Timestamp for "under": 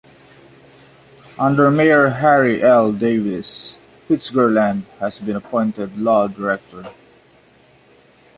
1.37-1.69